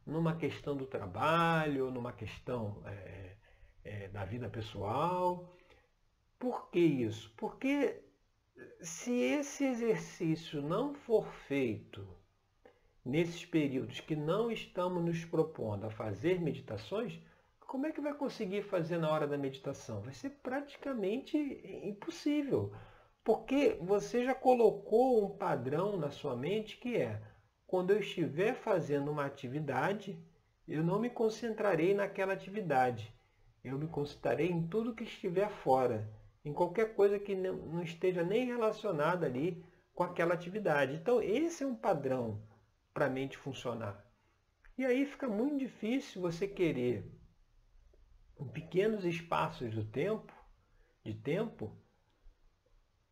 numa 0.06 0.36
questão 0.36 0.75
do 0.75 0.86
trabalho, 0.86 1.92
numa 1.92 2.12
questão 2.12 2.82
é, 2.86 3.36
é, 3.84 4.08
da 4.08 4.25
vida 4.25 4.50
pessoal. 4.50 5.56
Por 6.38 6.70
que 6.70 6.80
isso? 6.80 7.32
Porque 7.38 8.01
se 8.82 9.12
esse 9.12 9.63
exercício 9.66 10.62
não 10.62 10.94
for 10.94 11.25
feito 11.48 12.18
nesses 13.10 13.44
períodos 13.44 14.00
que 14.00 14.16
não 14.16 14.51
estamos 14.51 15.04
nos 15.04 15.25
propondo 15.25 15.88
a 15.88 15.89
fazer 15.89 16.39
meditações, 16.39 17.20
como 17.60 17.88
é 17.88 17.92
que 17.92 18.01
vai 18.01 18.13
conseguir 18.13 18.63
fazer 18.63 18.98
na 18.98 19.12
hora 19.12 19.28
da 19.28 19.38
meditação? 19.38 20.01
Vai 20.01 20.13
ser 20.13 20.30
praticamente 20.44 21.38
impossível. 21.84 22.72
Porque 23.24 23.78
você 23.82 24.24
já 24.24 24.34
colocou 24.34 25.25
um 25.25 25.38
padrão 25.38 25.98
na 25.98 26.10
sua 26.10 26.36
mente 26.36 26.78
que 26.78 26.98
é, 26.98 27.22
quando 27.68 27.92
eu 27.92 28.00
estiver 28.00 28.56
fazendo 28.56 29.12
uma 29.12 29.25
atividade, 29.25 30.18
eu 30.68 30.84
não 30.84 31.00
me 31.00 31.10
concentrarei 31.10 31.94
naquela 31.94 32.34
atividade. 32.34 33.13
Eu 33.63 33.78
me 33.78 33.88
consultarei 33.88 34.50
em 34.50 34.68
tudo 34.68 34.96
que 34.96 35.04
estiver 35.04 35.50
fora, 35.50 36.08
em 36.46 36.54
qualquer 36.54 36.96
coisa 36.96 37.20
que 37.20 37.36
não 37.36 37.82
esteja 37.82 38.24
nem 38.24 38.46
relacionada 38.46 39.25
ali 39.25 39.63
com 39.94 40.04
aquela 40.04 40.34
atividade. 40.34 40.94
Então, 40.94 41.22
esse 41.22 41.63
é 41.63 41.68
um 41.68 41.75
padrão 41.75 42.42
para 42.93 43.05
a 43.05 43.10
mente 43.10 43.38
funcionar. 43.38 44.05
E 44.77 44.86
aí 44.86 45.05
fica 45.05 45.27
muito 45.27 45.58
difícil 45.58 46.22
você 46.22 46.48
querer, 46.48 47.12
em 48.39 48.48
pequenos 48.48 49.03
espaços 49.03 49.74
do 49.74 49.84
tempo, 49.84 50.34
de 51.03 51.13
tempo, 51.13 51.75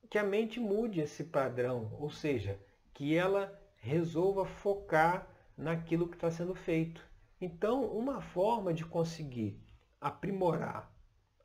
que 0.09 0.17
a 0.17 0.23
mente 0.23 0.59
mude 0.59 1.01
esse 1.01 1.25
padrão, 1.25 1.93
ou 1.99 2.09
seja, 2.09 2.59
que 2.93 3.15
ela 3.15 3.61
resolva 3.75 4.45
focar 4.45 5.27
naquilo 5.57 6.07
que 6.07 6.15
está 6.15 6.31
sendo 6.31 6.55
feito. 6.55 7.05
Então, 7.39 7.85
uma 7.85 8.21
forma 8.21 8.73
de 8.73 8.85
conseguir 8.85 9.61
aprimorar 9.99 10.91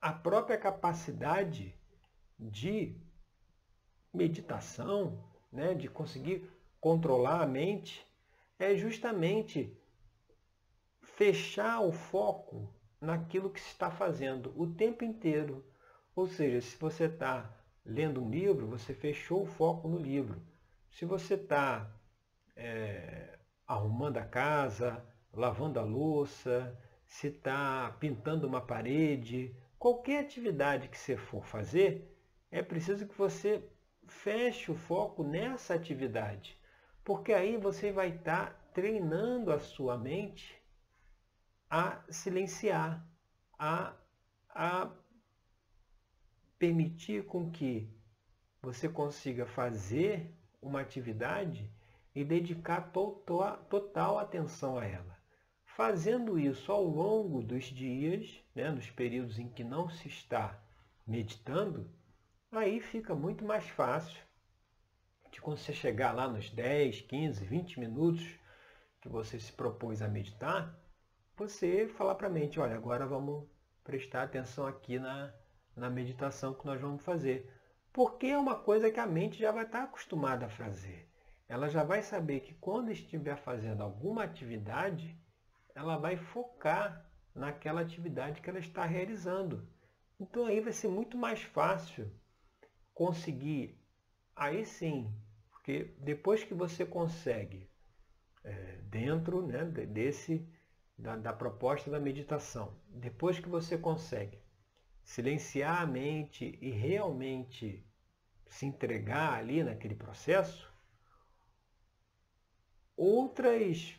a 0.00 0.12
própria 0.12 0.58
capacidade 0.58 1.74
de 2.38 3.00
meditação, 4.12 5.24
né, 5.50 5.74
de 5.74 5.88
conseguir 5.88 6.48
controlar 6.80 7.42
a 7.42 7.46
mente, 7.46 8.06
é 8.58 8.76
justamente 8.76 9.76
fechar 11.02 11.80
o 11.80 11.92
foco 11.92 12.72
naquilo 13.00 13.50
que 13.50 13.60
se 13.60 13.68
está 13.68 13.90
fazendo 13.90 14.52
o 14.56 14.66
tempo 14.66 15.04
inteiro. 15.04 15.64
Ou 16.14 16.26
seja, 16.26 16.60
se 16.60 16.76
você 16.76 17.04
está 17.04 17.50
lendo 17.84 18.22
um 18.22 18.30
livro, 18.30 18.66
você 18.66 18.94
fechou 18.94 19.42
o 19.42 19.46
foco 19.46 19.88
no 19.88 19.98
livro. 19.98 20.40
Se 20.90 21.04
você 21.04 21.34
está 21.34 21.90
é, 22.54 23.38
arrumando 23.66 24.18
a 24.18 24.24
casa, 24.24 25.04
lavando 25.32 25.80
a 25.80 25.82
louça, 25.82 26.78
se 27.06 27.28
está 27.28 27.94
pintando 27.98 28.46
uma 28.46 28.60
parede, 28.60 29.56
qualquer 29.78 30.20
atividade 30.20 30.88
que 30.88 30.98
você 30.98 31.16
for 31.16 31.44
fazer, 31.44 32.16
é 32.50 32.62
preciso 32.62 33.06
que 33.06 33.16
você 33.16 33.68
feche 34.06 34.70
o 34.70 34.74
foco 34.74 35.22
nessa 35.22 35.74
atividade, 35.74 36.58
porque 37.04 37.32
aí 37.32 37.56
você 37.56 37.90
vai 37.92 38.10
estar 38.10 38.50
tá 38.50 38.56
treinando 38.72 39.52
a 39.52 39.58
sua 39.58 39.98
mente 39.98 40.60
a 41.68 42.02
silenciar, 42.10 43.06
a, 43.58 43.94
a 44.50 44.90
permitir 46.58 47.24
com 47.26 47.50
que 47.50 47.88
você 48.60 48.88
consiga 48.88 49.46
fazer 49.46 50.30
uma 50.60 50.80
atividade 50.80 51.68
e 52.14 52.24
dedicar 52.24 52.92
total, 52.92 53.56
total 53.64 54.18
atenção 54.18 54.78
a 54.78 54.84
ela. 54.84 55.18
Fazendo 55.64 56.38
isso 56.38 56.70
ao 56.70 56.84
longo 56.84 57.42
dos 57.42 57.64
dias, 57.64 58.44
né, 58.54 58.70
nos 58.70 58.90
períodos 58.90 59.38
em 59.38 59.48
que 59.48 59.64
não 59.64 59.88
se 59.88 60.08
está 60.08 60.62
meditando, 61.06 61.90
aí 62.52 62.80
fica 62.80 63.14
muito 63.14 63.44
mais 63.44 63.66
fácil 63.70 64.22
de 65.32 65.40
quando 65.40 65.56
você 65.56 65.72
chegar 65.72 66.12
lá 66.12 66.28
nos 66.28 66.50
10, 66.50 67.00
15, 67.00 67.44
20 67.44 67.80
minutos 67.80 68.24
que 69.00 69.08
você 69.08 69.40
se 69.40 69.50
propôs 69.50 70.02
a 70.02 70.06
meditar, 70.06 70.78
você 71.36 71.88
falar 71.88 72.14
para 72.14 72.28
a 72.28 72.30
mente, 72.30 72.60
olha, 72.60 72.76
agora 72.76 73.06
vamos 73.06 73.48
prestar 73.82 74.22
atenção 74.22 74.66
aqui 74.66 74.98
na, 74.98 75.34
na 75.74 75.90
meditação 75.90 76.54
que 76.54 76.66
nós 76.66 76.80
vamos 76.80 77.02
fazer. 77.02 77.50
Porque 77.92 78.26
é 78.26 78.38
uma 78.38 78.54
coisa 78.54 78.90
que 78.90 79.00
a 79.00 79.06
mente 79.06 79.38
já 79.38 79.50
vai 79.50 79.64
estar 79.64 79.84
acostumada 79.84 80.46
a 80.46 80.50
fazer. 80.50 81.10
Ela 81.48 81.68
já 81.68 81.82
vai 81.82 82.02
saber 82.02 82.40
que 82.40 82.54
quando 82.54 82.92
estiver 82.92 83.36
fazendo 83.36 83.82
alguma 83.82 84.24
atividade, 84.24 85.18
ela 85.74 85.96
vai 85.96 86.16
focar 86.16 87.10
naquela 87.34 87.80
atividade 87.80 88.40
que 88.40 88.48
ela 88.48 88.58
está 88.58 88.84
realizando. 88.84 89.66
Então 90.20 90.46
aí 90.46 90.60
vai 90.60 90.72
ser 90.72 90.88
muito 90.88 91.16
mais 91.16 91.42
fácil 91.42 92.10
conseguir, 92.94 93.82
aí 94.36 94.64
sim, 94.64 95.12
porque 95.62 95.94
depois 96.00 96.42
que 96.42 96.54
você 96.54 96.84
consegue, 96.84 97.70
é, 98.42 98.78
dentro 98.82 99.46
né, 99.46 99.64
desse, 99.64 100.44
da, 100.98 101.16
da 101.16 101.32
proposta 101.32 101.88
da 101.88 102.00
meditação, 102.00 102.76
depois 102.88 103.38
que 103.38 103.48
você 103.48 103.78
consegue 103.78 104.42
silenciar 105.04 105.80
a 105.80 105.86
mente 105.86 106.58
e 106.60 106.68
realmente 106.70 107.86
se 108.48 108.66
entregar 108.66 109.34
ali 109.34 109.62
naquele 109.62 109.94
processo, 109.94 110.68
outras 112.96 113.96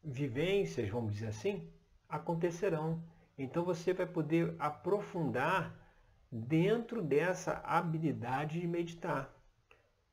vivências, 0.00 0.88
vamos 0.88 1.14
dizer 1.14 1.26
assim, 1.26 1.68
acontecerão. 2.08 3.02
Então 3.36 3.64
você 3.64 3.92
vai 3.92 4.06
poder 4.06 4.54
aprofundar 4.60 5.76
dentro 6.30 7.02
dessa 7.02 7.54
habilidade 7.64 8.60
de 8.60 8.66
meditar. 8.68 9.35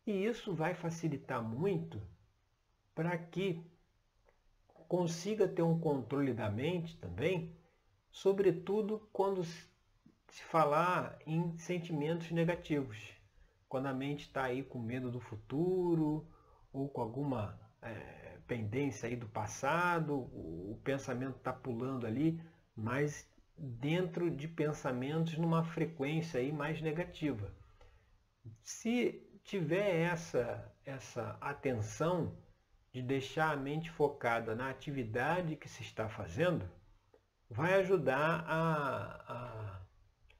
E 0.06 0.26
isso 0.26 0.54
vai 0.54 0.74
facilitar 0.74 1.42
muito 1.42 2.02
para 2.94 3.18
que 3.18 3.64
consiga 4.88 5.48
ter 5.48 5.62
um 5.62 5.80
controle 5.80 6.34
da 6.34 6.50
mente 6.52 6.98
também, 6.98 7.56
sobretudo 8.12 9.10
quando 9.12 9.44
se 9.44 10.44
falar 10.50 11.18
em 11.26 11.58
sentimentos 11.58 12.32
negativos. 12.32 12.98
Quando 13.70 13.88
a 13.88 13.94
mente 13.94 14.28
está 14.28 14.44
aí 14.44 14.62
com 14.62 14.78
medo 14.80 15.10
do 15.10 15.20
futuro 15.20 16.28
ou 16.72 16.90
com 16.90 17.02
alguma 17.02 17.60
é, 17.82 18.38
pendência 18.46 19.08
aí 19.08 19.16
do 19.16 19.28
passado, 19.28 20.14
o, 20.14 20.74
o 20.74 20.82
pensamento 20.84 21.38
está 21.38 21.54
pulando 21.54 22.06
ali, 22.06 22.40
mas 22.76 23.28
dentro 23.58 24.30
de 24.30 24.48
pensamentos 24.48 25.38
numa 25.38 25.64
frequência 25.64 26.40
aí 26.40 26.52
mais 26.52 26.82
negativa. 26.82 27.52
Se 28.62 29.33
tiver 29.44 30.02
essa, 30.02 30.74
essa 30.86 31.38
atenção 31.42 32.38
de 32.92 33.02
deixar 33.02 33.52
a 33.52 33.58
mente 33.58 33.90
focada 33.92 34.56
na 34.56 34.70
atividade 34.70 35.56
que 35.56 35.68
se 35.68 35.82
está 35.82 36.08
fazendo, 36.08 36.70
vai 37.50 37.74
ajudar 37.76 38.46
a, 38.48 39.82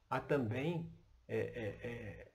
a, 0.10 0.18
a 0.18 0.20
também 0.20 0.90
é, 1.28 1.38
é, 1.38 1.88
é, 1.88 2.32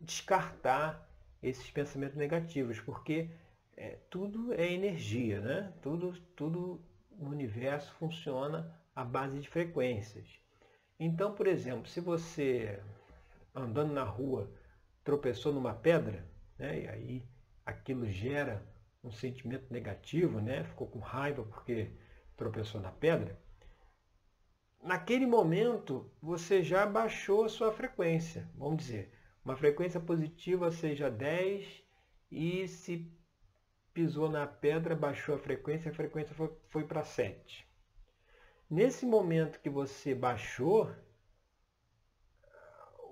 descartar 0.00 1.08
esses 1.42 1.70
pensamentos 1.70 2.16
negativos, 2.16 2.80
porque 2.80 3.30
é, 3.76 3.98
tudo 4.10 4.52
é 4.52 4.70
energia, 4.72 5.40
né? 5.40 5.72
tudo, 5.80 6.12
tudo 6.36 6.84
no 7.10 7.30
universo 7.30 7.92
funciona 7.94 8.76
à 8.94 9.04
base 9.04 9.38
de 9.38 9.48
frequências. 9.48 10.28
Então, 10.98 11.34
por 11.34 11.46
exemplo, 11.46 11.88
se 11.88 12.00
você 12.00 12.80
andando 13.54 13.92
na 13.92 14.04
rua 14.04 14.50
tropeçou 15.04 15.52
numa 15.52 15.74
pedra, 15.74 16.26
né, 16.58 16.80
e 16.80 16.88
aí 16.88 17.28
aquilo 17.64 18.06
gera 18.06 18.62
um 19.02 19.10
sentimento 19.10 19.72
negativo, 19.72 20.40
né, 20.40 20.64
ficou 20.64 20.86
com 20.86 20.98
raiva 20.98 21.44
porque 21.44 21.90
tropeçou 22.36 22.80
na 22.80 22.90
pedra, 22.90 23.38
naquele 24.82 25.26
momento 25.26 26.10
você 26.20 26.62
já 26.62 26.84
baixou 26.84 27.44
a 27.44 27.48
sua 27.48 27.72
frequência. 27.72 28.50
Vamos 28.54 28.78
dizer, 28.78 29.12
uma 29.44 29.56
frequência 29.56 30.00
positiva 30.00 30.70
seja 30.70 31.10
10 31.10 31.82
e 32.30 32.66
se 32.68 33.10
pisou 33.92 34.28
na 34.28 34.46
pedra, 34.46 34.96
baixou 34.96 35.34
a 35.34 35.38
frequência, 35.38 35.90
a 35.90 35.94
frequência 35.94 36.34
foi, 36.34 36.50
foi 36.68 36.84
para 36.84 37.04
7. 37.04 37.68
Nesse 38.70 39.04
momento 39.04 39.60
que 39.60 39.68
você 39.68 40.14
baixou, 40.14 40.90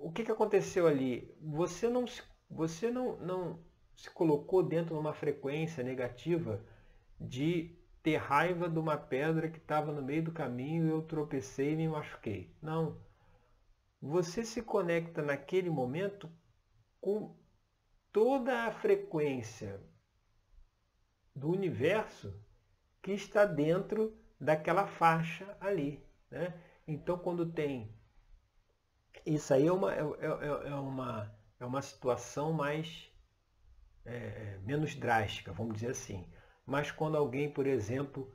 o 0.02 0.10
que, 0.10 0.24
que 0.24 0.32
aconteceu 0.32 0.86
ali? 0.86 1.32
Você 1.40 1.88
não, 1.88 2.04
você 2.48 2.90
não, 2.90 3.16
não 3.18 3.60
se 3.94 4.10
colocou 4.10 4.62
dentro 4.62 4.94
de 4.94 5.00
uma 5.00 5.12
frequência 5.12 5.84
negativa 5.84 6.64
de 7.20 7.76
ter 8.02 8.16
raiva 8.16 8.68
de 8.68 8.78
uma 8.78 8.96
pedra 8.96 9.50
que 9.50 9.58
estava 9.58 9.92
no 9.92 10.02
meio 10.02 10.24
do 10.24 10.32
caminho 10.32 10.88
eu 10.88 11.02
tropecei 11.02 11.72
e 11.72 11.76
me 11.76 11.88
machuquei. 11.88 12.54
Não. 12.62 12.98
Você 14.00 14.44
se 14.44 14.62
conecta 14.62 15.20
naquele 15.20 15.68
momento 15.68 16.30
com 16.98 17.36
toda 18.10 18.64
a 18.64 18.72
frequência 18.72 19.80
do 21.34 21.50
universo 21.50 22.34
que 23.02 23.12
está 23.12 23.44
dentro 23.44 24.16
daquela 24.40 24.86
faixa 24.86 25.56
ali. 25.60 26.02
Né? 26.30 26.58
Então, 26.86 27.18
quando 27.18 27.52
tem. 27.52 27.94
Isso 29.24 29.52
aí 29.52 29.66
é 29.66 29.72
uma, 29.72 29.94
é, 29.94 30.00
é, 30.00 30.70
é 30.70 30.74
uma, 30.74 31.34
é 31.58 31.64
uma 31.64 31.82
situação 31.82 32.52
mais. 32.52 33.08
É, 34.04 34.58
menos 34.64 34.94
drástica, 34.94 35.52
vamos 35.52 35.74
dizer 35.74 35.90
assim. 35.90 36.26
Mas 36.64 36.90
quando 36.90 37.16
alguém, 37.16 37.50
por 37.50 37.66
exemplo, 37.66 38.32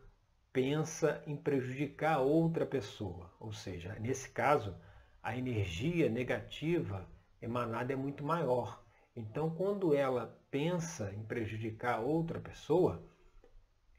pensa 0.54 1.24
em 1.26 1.36
prejudicar 1.36 2.20
outra 2.20 2.66
pessoa, 2.66 3.34
ou 3.40 3.52
seja, 3.52 3.98
nesse 4.00 4.30
caso, 4.30 4.76
a 5.22 5.36
energia 5.36 6.08
negativa 6.08 7.10
emanada 7.42 7.92
é 7.92 7.96
muito 7.96 8.24
maior. 8.24 8.84
Então, 9.16 9.50
quando 9.50 9.94
ela 9.94 10.40
pensa 10.52 11.12
em 11.14 11.24
prejudicar 11.24 12.00
outra 12.00 12.40
pessoa, 12.40 13.04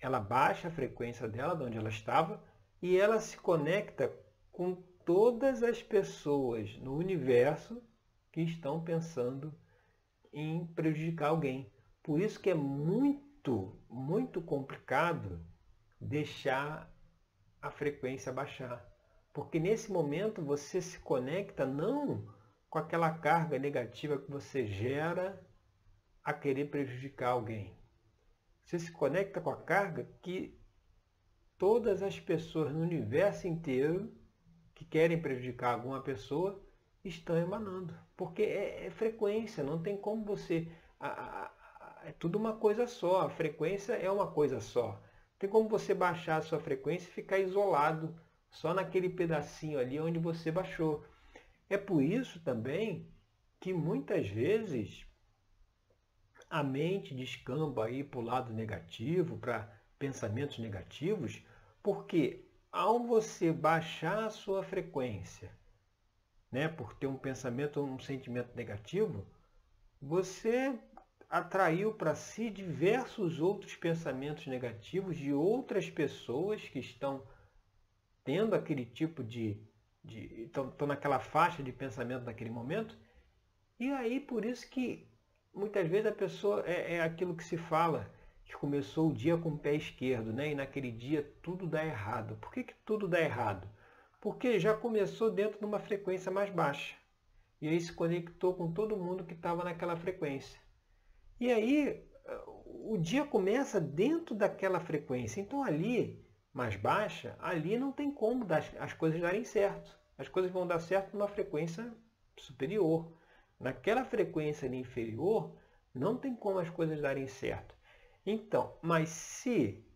ela 0.01 0.21
baixa 0.21 0.69
a 0.69 0.71
frequência 0.71 1.27
dela 1.29 1.57
de 1.57 1.65
onde 1.65 1.79
ela 1.79 1.89
estava 1.89 2.43
e 2.81 2.97
ela 2.97 3.21
se 3.21 3.37
conecta 3.37 4.13
com 4.53 4.83
todas 5.07 5.63
as 5.63 5.81
pessoas 5.81 6.77
no 6.79 6.97
universo 6.97 7.81
que 8.33 8.43
estão 8.43 8.83
pensando 8.83 9.57
em 10.33 10.67
prejudicar 10.75 11.29
alguém. 11.29 11.73
Por 12.03 12.21
isso 12.21 12.41
que 12.41 12.51
é 12.51 12.55
muito, 12.55 13.81
muito 13.89 14.43
complicado 14.43 15.41
deixar 16.01 16.93
a 17.63 17.71
frequência 17.71 18.33
baixar. 18.33 18.85
Porque 19.33 19.61
nesse 19.61 19.93
momento 19.93 20.45
você 20.45 20.83
se 20.83 20.99
conecta 20.99 21.65
não 21.65 22.27
com 22.69 22.79
aquela 22.79 23.17
carga 23.17 23.59
negativa 23.61 24.19
que 24.19 24.31
você 24.31 24.67
gera 24.67 25.41
a 26.23 26.35
querer 26.35 26.69
prejudicar 26.69 27.31
alguém. 27.31 27.79
Você 28.65 28.81
se 28.81 28.91
conecta 28.91 29.41
com 29.41 29.51
a 29.51 29.63
carga 29.63 30.05
que 30.21 30.61
todas 31.57 32.03
as 32.03 32.19
pessoas 32.19 32.73
no 32.73 32.81
universo 32.81 33.47
inteiro 33.47 34.13
que 34.77 34.85
querem 34.85 35.21
prejudicar 35.21 35.73
alguma 35.73 36.01
pessoa 36.01 36.63
estão 37.03 37.37
emanando. 37.37 37.95
Porque 38.17 38.43
é, 38.43 38.87
é 38.87 38.91
frequência, 38.91 39.65
não 39.65 39.83
tem 39.83 39.97
como 39.97 40.25
você. 40.25 40.69
A, 41.01 41.09
a, 41.09 41.45
a, 41.47 42.03
é 42.05 42.13
tudo 42.13 42.39
uma 42.39 42.53
coisa 42.53 42.87
só, 42.87 43.23
a 43.23 43.31
frequência 43.31 43.95
é 43.95 44.11
uma 44.11 44.31
coisa 44.31 44.61
só. 44.61 45.03
Tem 45.39 45.49
como 45.49 45.69
você 45.69 45.95
baixar 45.95 46.37
a 46.37 46.43
sua 46.43 46.61
frequência 46.61 47.09
e 47.09 47.13
ficar 47.13 47.39
isolado 47.39 48.15
só 48.51 48.75
naquele 48.75 49.09
pedacinho 49.09 49.79
ali 49.79 49.99
onde 49.99 50.19
você 50.19 50.53
baixou. 50.53 51.05
É 51.69 51.79
por 51.79 52.03
isso 52.03 52.39
também 52.41 53.11
que 53.59 53.73
muitas 53.73 54.29
vezes 54.29 55.07
a 56.51 56.63
mente 56.63 57.15
descamba 57.15 57.87
aí 57.87 58.05
para 58.05 58.21
o 58.21 58.23
lado 58.23 58.53
negativo, 58.53 59.39
para 59.39 59.73
pensamentos 59.99 60.59
negativos, 60.59 61.43
porque 61.83 62.46
ao 62.77 63.01
você 63.01 63.51
baixar 63.51 64.25
a 64.25 64.31
sua 64.31 64.63
frequência, 64.63 65.51
né, 66.53 66.69
por 66.69 66.95
ter 66.95 67.07
um 67.07 67.17
pensamento 67.17 67.81
ou 67.81 67.87
um 67.87 67.99
sentimento 67.99 68.55
negativo, 68.55 69.27
você 70.01 70.79
atraiu 71.29 71.95
para 71.95 72.15
si 72.15 72.51
diversos 72.51 73.41
outros 73.41 73.75
pensamentos 73.75 74.47
negativos 74.47 75.17
de 75.17 75.33
outras 75.33 75.89
pessoas 75.89 76.61
que 76.69 76.79
estão 76.79 77.27
tendo 78.23 78.55
aquele 78.55 78.85
tipo 78.85 79.25
de. 79.25 79.59
estão, 80.05 80.69
estão 80.69 80.87
naquela 80.87 81.19
faixa 81.19 81.63
de 81.63 81.73
pensamento 81.73 82.25
naquele 82.25 82.51
momento. 82.51 82.95
E 83.81 83.91
aí 83.91 84.21
por 84.21 84.45
isso 84.45 84.69
que 84.69 85.09
muitas 85.55 85.89
vezes 85.89 86.07
a 86.07 86.15
pessoa 86.15 86.63
é, 86.67 86.97
é, 86.97 87.01
aquilo 87.01 87.35
que 87.35 87.43
se 87.43 87.57
fala, 87.57 88.15
que 88.47 88.57
começou 88.57 89.11
o 89.11 89.13
dia 89.13 89.37
com 89.37 89.51
o 89.51 89.59
pé 89.59 89.75
esquerdo, 89.75 90.33
né? 90.33 90.53
E 90.53 90.55
naquele 90.55 90.91
dia 90.91 91.29
tudo 91.43 91.67
dá 91.67 91.85
errado. 91.85 92.37
Por 92.41 92.53
que, 92.53 92.63
que 92.63 92.75
tudo 92.85 93.09
dá 93.09 93.21
errado? 93.21 93.69
Porque 94.21 94.59
já 94.59 94.73
começou 94.73 95.31
dentro 95.31 95.59
de 95.59 95.65
uma 95.65 95.81
frequência 95.81 96.31
mais 96.31 96.49
baixa. 96.49 96.95
E 97.61 97.69
aí 97.69 97.81
se 97.81 97.93
conectou 97.93 98.55
com 98.55 98.73
todo 98.73 98.97
mundo 98.97 99.25
que 99.25 99.35
estava 99.35 99.65
naquela 99.65 99.97
frequência. 99.97 100.61
E 101.41 101.51
aí 101.51 102.07
o 102.65 102.97
dia 102.97 103.25
começa 103.25 103.81
dentro 103.81 104.35
daquela 104.35 104.79
frequência. 104.79 105.41
Então 105.41 105.63
ali, 105.63 106.25
mais 106.53 106.77
baixa, 106.77 107.37
ali 107.41 107.77
não 107.77 107.93
tem 107.93 108.11
como 108.11 108.45
dar, 108.45 108.65
as 108.79 108.93
coisas 108.93 109.21
darem 109.21 109.45
certo. 109.45 109.99
As 110.17 110.29
coisas 110.29 110.51
vão 110.51 110.67
dar 110.67 110.79
certo 110.79 111.13
numa 111.15 111.29
frequência 111.29 111.93
superior. 112.39 113.13
Naquela 113.59 114.05
frequência 114.05 114.67
inferior, 114.67 115.55
não 115.95 116.17
tem 116.17 116.35
como 116.35 116.59
as 116.59 116.71
coisas 116.71 117.01
darem 117.01 117.27
certo. 117.27 117.76
Então, 118.27 118.77
mas 118.83 119.09
se, 119.09 119.87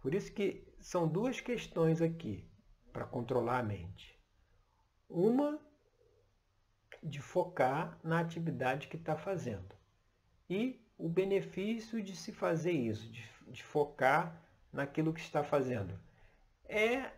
por 0.00 0.14
isso 0.14 0.32
que 0.32 0.72
são 0.80 1.08
duas 1.08 1.40
questões 1.40 2.00
aqui 2.00 2.48
para 2.92 3.04
controlar 3.04 3.58
a 3.58 3.62
mente. 3.62 4.16
Uma 5.08 5.60
de 7.02 7.20
focar 7.20 7.98
na 8.04 8.20
atividade 8.20 8.86
que 8.86 8.96
está 8.96 9.16
fazendo. 9.16 9.74
E 10.48 10.80
o 10.96 11.08
benefício 11.08 12.00
de 12.02 12.14
se 12.14 12.32
fazer 12.32 12.72
isso, 12.72 13.10
de, 13.10 13.28
de 13.48 13.64
focar 13.64 14.40
naquilo 14.72 15.12
que 15.12 15.20
está 15.20 15.42
fazendo, 15.42 15.98
é 16.64 17.10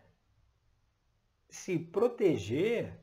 se 1.49 1.77
proteger 1.77 2.99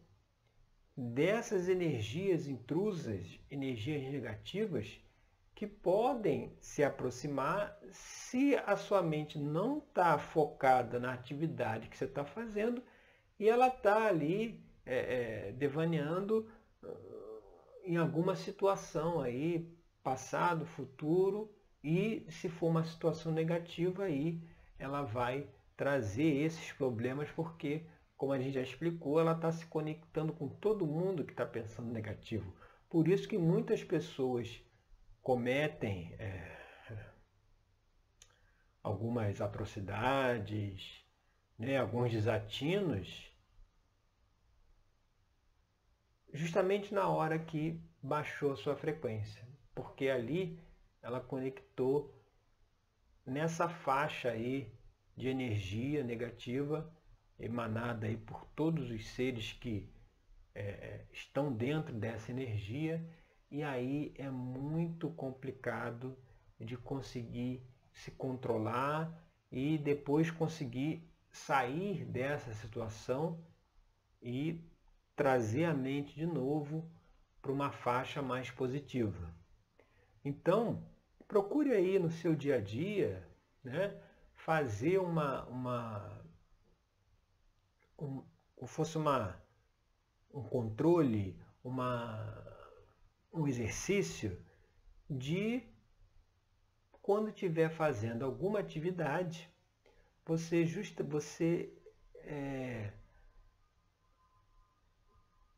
dessas 0.96 1.68
energias 1.68 2.48
intrusas, 2.48 3.38
energias 3.50 4.02
negativas, 4.10 5.00
que 5.60 5.66
podem 5.66 6.56
se 6.58 6.82
aproximar 6.82 7.78
se 7.92 8.56
a 8.64 8.76
sua 8.76 9.02
mente 9.02 9.38
não 9.38 9.76
está 9.76 10.16
focada 10.18 10.98
na 10.98 11.12
atividade 11.12 11.90
que 11.90 11.98
você 11.98 12.06
está 12.06 12.24
fazendo 12.24 12.82
e 13.38 13.46
ela 13.46 13.68
está 13.68 14.06
ali 14.06 14.58
é, 14.86 15.48
é, 15.48 15.52
devaneando 15.52 16.48
em 17.84 17.98
alguma 17.98 18.34
situação 18.34 19.20
aí, 19.20 19.70
passado, 20.02 20.64
futuro, 20.64 21.54
e 21.84 22.24
se 22.30 22.48
for 22.48 22.68
uma 22.68 22.84
situação 22.84 23.30
negativa 23.30 24.04
aí, 24.04 24.40
ela 24.78 25.02
vai 25.02 25.46
trazer 25.76 26.42
esses 26.42 26.72
problemas 26.72 27.30
porque, 27.32 27.84
como 28.16 28.32
a 28.32 28.38
gente 28.38 28.54
já 28.54 28.62
explicou, 28.62 29.20
ela 29.20 29.32
está 29.32 29.52
se 29.52 29.66
conectando 29.66 30.32
com 30.32 30.48
todo 30.48 30.86
mundo 30.86 31.22
que 31.22 31.32
está 31.32 31.44
pensando 31.44 31.92
negativo. 31.92 32.50
Por 32.88 33.06
isso 33.06 33.28
que 33.28 33.36
muitas 33.36 33.84
pessoas 33.84 34.64
cometem 35.22 36.14
é, 36.18 36.56
algumas 38.82 39.40
atrocidades, 39.40 41.04
né, 41.58 41.76
alguns 41.76 42.10
desatinos, 42.10 43.30
justamente 46.32 46.94
na 46.94 47.08
hora 47.08 47.38
que 47.38 47.80
baixou 48.02 48.56
sua 48.56 48.76
frequência, 48.76 49.46
porque 49.74 50.08
ali 50.08 50.58
ela 51.02 51.20
conectou 51.20 52.14
nessa 53.26 53.68
faixa 53.68 54.30
aí 54.30 54.72
de 55.16 55.28
energia 55.28 56.02
negativa 56.02 56.90
emanada 57.38 58.06
aí 58.06 58.16
por 58.16 58.44
todos 58.56 58.90
os 58.90 59.06
seres 59.08 59.52
que 59.52 59.88
é, 60.54 61.04
estão 61.12 61.52
dentro 61.52 61.94
dessa 61.94 62.30
energia 62.30 63.04
e 63.50 63.62
aí 63.62 64.14
é 64.16 64.30
muito 64.30 65.10
complicado 65.10 66.16
de 66.58 66.76
conseguir 66.76 67.62
se 67.92 68.10
controlar 68.10 69.12
e 69.50 69.76
depois 69.78 70.30
conseguir 70.30 71.02
sair 71.30 72.04
dessa 72.04 72.52
situação 72.54 73.42
e 74.22 74.62
trazer 75.16 75.64
a 75.64 75.74
mente 75.74 76.14
de 76.14 76.26
novo 76.26 76.88
para 77.42 77.52
uma 77.52 77.70
faixa 77.70 78.22
mais 78.22 78.50
positiva. 78.50 79.34
Então, 80.24 80.84
procure 81.26 81.72
aí 81.72 81.98
no 81.98 82.10
seu 82.10 82.34
dia 82.34 82.56
a 82.56 82.60
dia 82.60 83.26
né, 83.64 83.98
fazer 84.34 84.98
uma, 84.98 85.44
uma 85.46 86.22
um, 87.98 88.22
como 88.56 88.66
fosse 88.68 88.96
uma, 88.96 89.40
um 90.32 90.42
controle, 90.42 91.38
uma, 91.62 92.49
um 93.32 93.46
exercício 93.46 94.38
de 95.08 95.62
quando 97.02 97.28
estiver 97.28 97.70
fazendo 97.70 98.24
alguma 98.24 98.60
atividade, 98.60 99.48
você 100.24 100.64
justa, 100.64 101.02
você 101.02 101.72
é, 102.22 102.92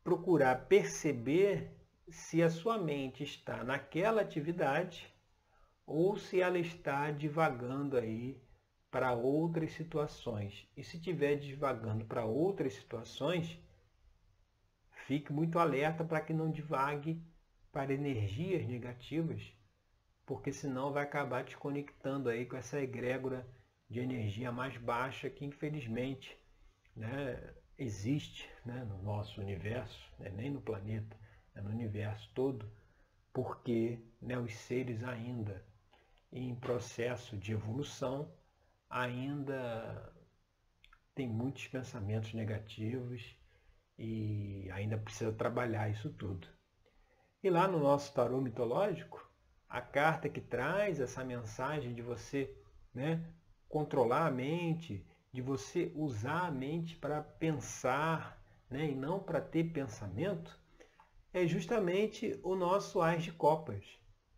procurar 0.03 0.67
perceber 0.67 1.71
se 2.09 2.41
a 2.41 2.49
sua 2.49 2.77
mente 2.77 3.23
está 3.23 3.63
naquela 3.63 4.21
atividade 4.21 5.13
ou 5.85 6.17
se 6.17 6.41
ela 6.41 6.57
está 6.57 7.11
divagando 7.11 7.97
aí 7.97 8.41
para 8.89 9.13
outras 9.13 9.71
situações. 9.73 10.67
E 10.77 10.83
se 10.83 10.97
estiver 10.97 11.35
divagando 11.35 12.05
para 12.05 12.25
outras 12.25 12.73
situações, 12.73 13.59
fique 15.07 15.31
muito 15.33 15.59
alerta 15.59 16.03
para 16.03 16.21
que 16.21 16.33
não 16.33 16.51
divague 16.51 17.21
para 17.73 17.93
energias 17.93 18.65
negativas 18.65 19.53
porque 20.25 20.51
senão 20.53 20.91
vai 20.91 21.03
acabar 21.03 21.43
te 21.43 21.57
conectando 21.57 22.29
aí 22.29 22.45
com 22.45 22.55
essa 22.55 22.81
egrégora 22.81 23.45
de 23.89 23.99
energia 23.99 24.51
mais 24.51 24.77
baixa 24.77 25.29
que 25.29 25.45
infelizmente 25.45 26.37
né, 26.95 27.53
existe 27.77 28.49
né, 28.65 28.83
no 28.85 29.01
nosso 29.03 29.41
universo, 29.41 30.11
né, 30.19 30.29
nem 30.29 30.49
no 30.49 30.61
planeta, 30.61 31.17
é 31.55 31.61
no 31.61 31.69
universo 31.69 32.29
todo, 32.33 32.71
porque 33.33 33.99
né, 34.21 34.37
os 34.37 34.53
seres 34.55 35.03
ainda 35.03 35.63
em 36.31 36.55
processo 36.55 37.37
de 37.37 37.51
evolução 37.51 38.33
ainda 38.89 40.13
tem 41.13 41.27
muitos 41.27 41.67
pensamentos 41.67 42.33
negativos 42.33 43.35
e 43.97 44.69
ainda 44.71 44.97
precisa 44.97 45.31
trabalhar 45.31 45.89
isso 45.89 46.11
tudo. 46.13 46.47
E 47.43 47.49
lá 47.49 47.67
no 47.67 47.77
nosso 47.77 48.13
tarô 48.13 48.39
mitológico, 48.39 49.21
a 49.67 49.81
carta 49.81 50.29
que 50.29 50.39
traz 50.39 51.01
essa 51.01 51.25
mensagem 51.25 51.93
de 51.93 52.01
você 52.01 52.55
né, 52.93 53.21
controlar 53.67 54.27
a 54.27 54.31
mente, 54.31 55.05
de 55.29 55.41
você 55.41 55.91
usar 55.93 56.47
a 56.47 56.51
mente 56.51 56.95
para 56.95 57.21
pensar 57.21 58.41
né, 58.69 58.91
e 58.91 58.95
não 58.95 59.19
para 59.19 59.41
ter 59.41 59.65
pensamento, 59.73 60.57
é 61.33 61.45
justamente 61.45 62.39
o 62.43 62.55
nosso 62.55 63.01
Ás 63.01 63.21
de 63.21 63.33
Copas, 63.33 63.83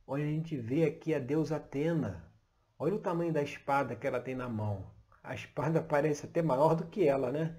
onde 0.07 0.23
a 0.23 0.27
gente 0.27 0.57
vê 0.57 0.85
aqui 0.85 1.13
a 1.13 1.19
deusa 1.19 1.57
Atena. 1.57 2.33
Olha 2.79 2.95
o 2.95 3.01
tamanho 3.01 3.31
da 3.31 3.43
espada 3.43 3.95
que 3.95 4.07
ela 4.07 4.19
tem 4.19 4.33
na 4.33 4.49
mão. 4.49 4.91
A 5.23 5.35
espada 5.35 5.79
parece 5.87 6.25
até 6.25 6.41
maior 6.41 6.75
do 6.75 6.87
que 6.87 7.07
ela, 7.07 7.31
né? 7.31 7.55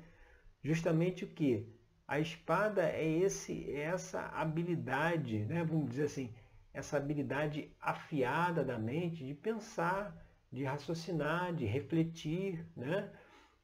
Justamente 0.60 1.24
o 1.24 1.28
que? 1.28 1.75
A 2.06 2.20
espada 2.20 2.88
é 2.88 3.04
esse, 3.04 3.68
é 3.70 3.80
essa 3.80 4.26
habilidade, 4.28 5.44
né? 5.44 5.64
vamos 5.64 5.90
dizer 5.90 6.04
assim, 6.04 6.32
essa 6.72 6.96
habilidade 6.96 7.74
afiada 7.80 8.64
da 8.64 8.78
mente 8.78 9.24
de 9.24 9.34
pensar, 9.34 10.16
de 10.52 10.62
raciocinar, 10.62 11.52
de 11.52 11.64
refletir. 11.64 12.64
Né? 12.76 13.12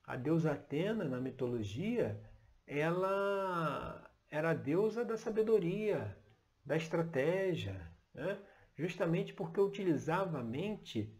A 0.05 0.17
deusa 0.17 0.53
Atena, 0.53 1.05
na 1.05 1.21
mitologia, 1.21 2.21
ela 2.67 4.11
era 4.29 4.51
a 4.51 4.55
deusa 4.55 5.05
da 5.05 5.17
sabedoria, 5.17 6.17
da 6.65 6.77
estratégia, 6.77 7.81
né? 8.13 8.39
justamente 8.75 9.33
porque 9.33 9.61
utilizava 9.61 10.41
a 10.41 10.45
mente 10.45 11.15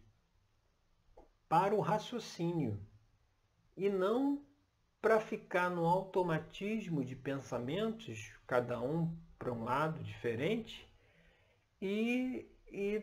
para 1.49 1.75
o 1.75 1.81
raciocínio 1.81 2.81
e 3.77 3.91
não 3.91 4.45
para 5.03 5.19
ficar 5.19 5.69
no 5.69 5.85
automatismo 5.85 7.05
de 7.05 7.17
pensamentos, 7.17 8.33
cada 8.47 8.81
um 8.81 9.13
para 9.37 9.53
um 9.53 9.65
lado 9.65 10.01
diferente, 10.05 10.89
e, 11.81 12.49
e 12.71 13.03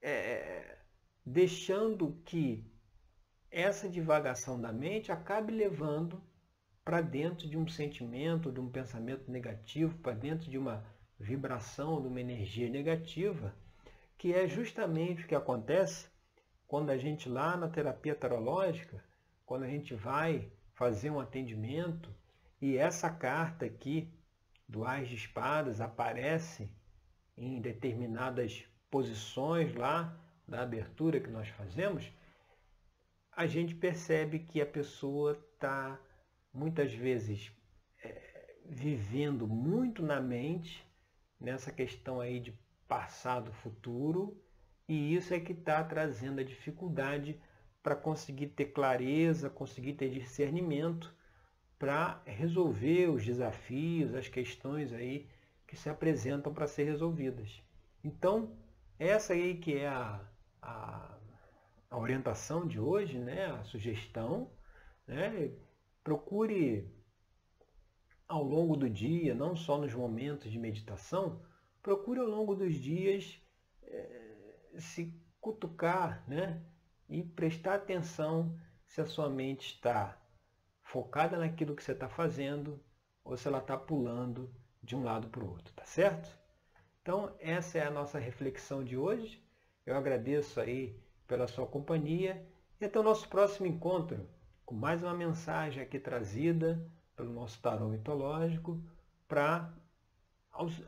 é, 0.00 0.78
deixando 1.24 2.12
que 2.24 2.64
essa 3.50 3.88
divagação 3.88 4.60
da 4.60 4.72
mente 4.72 5.10
acabe 5.10 5.52
levando 5.52 6.22
para 6.84 7.00
dentro 7.00 7.48
de 7.48 7.58
um 7.58 7.66
sentimento, 7.66 8.52
de 8.52 8.60
um 8.60 8.70
pensamento 8.70 9.28
negativo, 9.28 9.98
para 9.98 10.12
dentro 10.12 10.48
de 10.48 10.56
uma 10.56 10.84
vibração, 11.18 12.00
de 12.00 12.06
uma 12.06 12.20
energia 12.20 12.70
negativa, 12.70 13.52
que 14.16 14.32
é 14.32 14.46
justamente 14.46 15.24
o 15.24 15.26
que 15.26 15.34
acontece 15.34 16.06
quando 16.68 16.90
a 16.90 16.96
gente 16.96 17.28
lá 17.28 17.56
na 17.56 17.68
terapia 17.68 18.14
tarológica, 18.14 19.02
quando 19.44 19.64
a 19.64 19.68
gente 19.68 19.92
vai 19.92 20.52
fazer 20.76 21.10
um 21.10 21.18
atendimento 21.18 22.14
e 22.60 22.76
essa 22.76 23.10
carta 23.10 23.64
aqui 23.64 24.08
do 24.68 24.84
Ás 24.84 25.08
de 25.08 25.16
Espadas 25.16 25.80
aparece 25.80 26.70
em 27.36 27.60
determinadas 27.60 28.64
posições 28.90 29.74
lá 29.74 30.16
da 30.46 30.62
abertura 30.62 31.20
que 31.20 31.30
nós 31.30 31.48
fazemos, 31.48 32.10
a 33.32 33.46
gente 33.46 33.74
percebe 33.74 34.38
que 34.38 34.60
a 34.60 34.66
pessoa 34.66 35.32
está 35.54 35.98
muitas 36.52 36.92
vezes 36.94 37.52
é, 38.02 38.54
vivendo 38.64 39.46
muito 39.46 40.02
na 40.02 40.20
mente 40.20 40.84
nessa 41.38 41.70
questão 41.72 42.20
aí 42.20 42.40
de 42.40 42.58
passado, 42.88 43.52
futuro, 43.52 44.42
e 44.88 45.14
isso 45.14 45.34
é 45.34 45.40
que 45.40 45.52
está 45.52 45.82
trazendo 45.82 46.40
a 46.40 46.44
dificuldade 46.44 47.38
para 47.86 47.94
conseguir 47.94 48.48
ter 48.48 48.72
clareza, 48.72 49.48
conseguir 49.48 49.92
ter 49.92 50.10
discernimento 50.10 51.14
para 51.78 52.20
resolver 52.26 53.06
os 53.10 53.24
desafios, 53.24 54.12
as 54.12 54.26
questões 54.26 54.92
aí 54.92 55.28
que 55.68 55.76
se 55.76 55.88
apresentam 55.88 56.52
para 56.52 56.66
ser 56.66 56.82
resolvidas. 56.82 57.62
Então, 58.02 58.58
essa 58.98 59.34
aí 59.34 59.58
que 59.58 59.76
é 59.76 59.86
a, 59.86 60.20
a, 60.60 61.16
a 61.88 61.96
orientação 61.96 62.66
de 62.66 62.80
hoje, 62.80 63.20
né, 63.20 63.46
a 63.52 63.62
sugestão, 63.62 64.50
né, 65.06 65.52
procure 66.02 66.92
ao 68.26 68.42
longo 68.42 68.76
do 68.76 68.90
dia, 68.90 69.32
não 69.32 69.54
só 69.54 69.78
nos 69.78 69.94
momentos 69.94 70.50
de 70.50 70.58
meditação, 70.58 71.40
procure 71.80 72.18
ao 72.18 72.26
longo 72.26 72.56
dos 72.56 72.74
dias 72.74 73.40
é, 73.84 74.72
se 74.76 75.14
cutucar 75.40 76.24
né, 76.26 76.60
e 77.08 77.22
prestar 77.22 77.74
atenção 77.74 78.58
se 78.86 79.00
a 79.00 79.06
sua 79.06 79.28
mente 79.28 79.74
está 79.74 80.16
focada 80.82 81.36
naquilo 81.36 81.74
que 81.74 81.82
você 81.82 81.92
está 81.92 82.08
fazendo 82.08 82.80
ou 83.24 83.36
se 83.36 83.48
ela 83.48 83.58
está 83.58 83.76
pulando 83.76 84.54
de 84.82 84.94
um 84.94 85.02
lado 85.02 85.28
para 85.28 85.42
o 85.42 85.50
outro, 85.50 85.74
tá 85.74 85.84
certo? 85.84 86.28
Então, 87.02 87.34
essa 87.38 87.78
é 87.78 87.86
a 87.86 87.90
nossa 87.90 88.18
reflexão 88.18 88.84
de 88.84 88.96
hoje. 88.96 89.44
Eu 89.84 89.96
agradeço 89.96 90.60
aí 90.60 91.00
pela 91.26 91.48
sua 91.48 91.66
companhia 91.66 92.46
e 92.80 92.84
até 92.84 92.98
o 92.98 93.02
nosso 93.02 93.28
próximo 93.28 93.66
encontro 93.66 94.28
com 94.64 94.74
mais 94.74 95.02
uma 95.02 95.14
mensagem 95.14 95.82
aqui 95.82 95.98
trazida 95.98 96.84
pelo 97.14 97.32
nosso 97.32 97.60
tarô 97.60 97.88
mitológico 97.88 98.82
para 99.28 99.72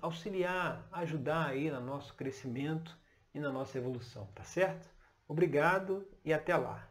auxiliar, 0.00 0.88
ajudar 0.92 1.46
aí 1.46 1.70
no 1.70 1.81
nosso 1.81 2.14
crescimento 2.14 2.96
e 3.35 3.40
na 3.40 3.52
nossa 3.52 3.78
evolução, 3.78 4.26
tá 4.35 4.42
certo? 4.42 4.88
Obrigado 5.29 6.09
e 6.25 6.33
até 6.33 6.57
lá. 6.57 6.88